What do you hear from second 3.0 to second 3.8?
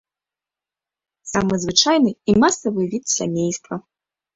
сямейства.